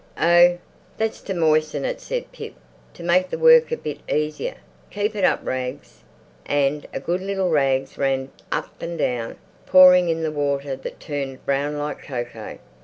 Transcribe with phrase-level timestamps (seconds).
[0.19, 0.57] "Oh,
[0.97, 2.55] that's to moisten it," said Pip,
[2.95, 4.55] "to make the work a bit easier.
[4.89, 6.01] Keep it up, Rags."
[6.43, 9.37] And good little Rags ran up and down,
[9.67, 12.57] pouring in the water that turned brown like cocoa.